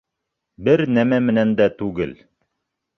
Бер 0.69 0.83
нәмә 0.97 1.21
менән 1.27 1.55
дә 1.63 1.71
түгел! 1.85 2.19